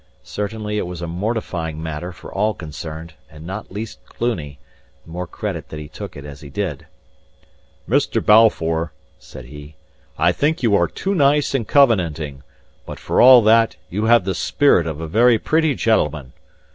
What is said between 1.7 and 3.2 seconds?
matter for all concerned,